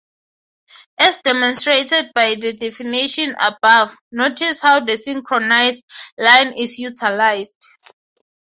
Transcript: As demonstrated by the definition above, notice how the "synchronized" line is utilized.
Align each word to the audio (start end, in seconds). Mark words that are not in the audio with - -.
As 0.97 1.17
demonstrated 1.17 2.11
by 2.15 2.33
the 2.33 2.53
definition 2.53 3.35
above, 3.39 3.95
notice 4.11 4.59
how 4.59 4.79
the 4.79 4.97
"synchronized" 4.97 5.83
line 6.17 6.53
is 6.57 6.79
utilized. 6.79 7.61